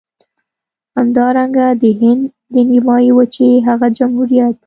همدارنګه 0.97 1.65
د 1.81 1.83
هند 1.99 2.23
د 2.53 2.55
نيمې 2.69 3.09
وچې 3.17 3.49
هغه 3.67 3.87
جمهوريت. 3.97 4.55